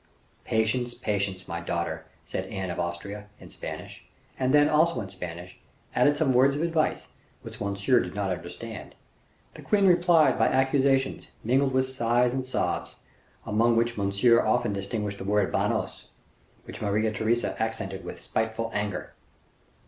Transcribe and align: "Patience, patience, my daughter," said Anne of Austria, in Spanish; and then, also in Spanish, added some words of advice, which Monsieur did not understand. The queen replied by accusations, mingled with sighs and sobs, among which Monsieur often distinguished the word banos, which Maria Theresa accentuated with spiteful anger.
"Patience, 0.45 0.95
patience, 0.95 1.47
my 1.47 1.61
daughter," 1.61 2.07
said 2.25 2.47
Anne 2.47 2.71
of 2.71 2.79
Austria, 2.79 3.27
in 3.39 3.51
Spanish; 3.51 4.03
and 4.39 4.51
then, 4.51 4.67
also 4.67 4.99
in 4.99 5.09
Spanish, 5.09 5.59
added 5.93 6.17
some 6.17 6.33
words 6.33 6.55
of 6.55 6.63
advice, 6.63 7.09
which 7.43 7.61
Monsieur 7.61 7.99
did 7.99 8.15
not 8.15 8.31
understand. 8.31 8.95
The 9.53 9.61
queen 9.61 9.85
replied 9.85 10.39
by 10.39 10.47
accusations, 10.47 11.29
mingled 11.43 11.71
with 11.73 11.85
sighs 11.85 12.33
and 12.33 12.47
sobs, 12.47 12.95
among 13.45 13.75
which 13.75 13.95
Monsieur 13.95 14.41
often 14.43 14.73
distinguished 14.73 15.19
the 15.19 15.23
word 15.23 15.51
banos, 15.51 16.07
which 16.63 16.81
Maria 16.81 17.11
Theresa 17.11 17.55
accentuated 17.61 18.03
with 18.03 18.19
spiteful 18.21 18.71
anger. 18.73 19.13